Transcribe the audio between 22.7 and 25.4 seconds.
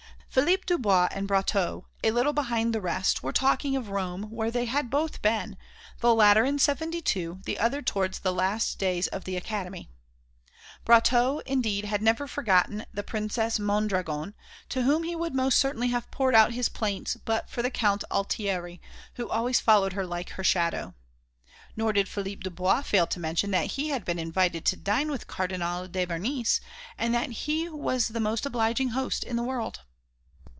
fail to mention that he had been invited to dine with